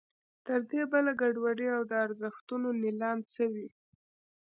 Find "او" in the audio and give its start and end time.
1.75-1.81